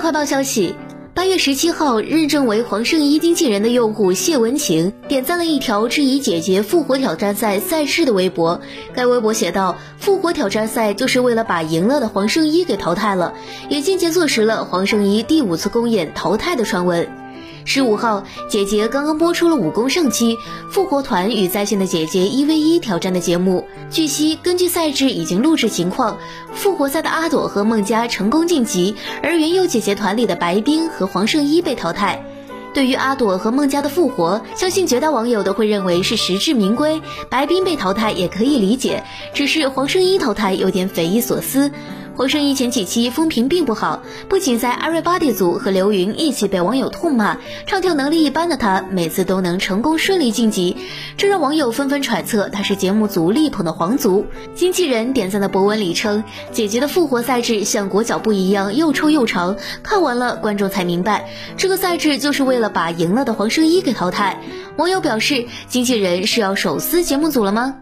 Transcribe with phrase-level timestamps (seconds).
[0.00, 0.74] 快报消息，
[1.12, 8.62] 八月十七号，认证为黄圣依经纪人的用户谢文晴点赞了一条质疑姐姐复活挑战赛赛事的微博。
[8.94, 13.34] 该微博写道：“复活挑战赛就是为了把赢了的黄圣依给淘汰了，
[13.68, 17.06] 也间接坐实了黄圣依第五次公演淘汰的传闻。”
[17.64, 20.36] 十五号，姐姐刚刚播出了武功圣期
[20.70, 23.66] 复活团与在线的姐姐一 v 一挑战的节目。
[23.90, 26.18] 据悉，根据赛制已经录制情况，
[26.52, 32.24] 复活赛的阿朵和孟佳成功晋级，而原有姐姐团里的白冰和黄圣依被淘汰。
[32.72, 37.02] 对于阿朵和孟佳的复活，相信绝大网友都会认为是实至名归。
[37.28, 39.02] 白冰被淘汰也可以理解，
[39.34, 41.72] 只是黄圣依淘汰有点匪夷所思。
[42.16, 50.76] 黄圣依前几期风评并不好，不仅在 Everybody 组和刘云一起被网友痛骂，唱跳能力一般的她每次都能成功顺利晋级，
[51.16, 54.26] 这让网友纷纷揣测她是节目组力捧的皇族。
[54.54, 64.42] 经纪人点赞的博文里称，姐姐的复活赛制像裹脚布一样又臭又长，看完了观众才明白，这个赛制就是为了把赢了的黄圣依给淘汰。
[64.76, 67.76] 网友表示，经纪人是要手撕节目组了吗？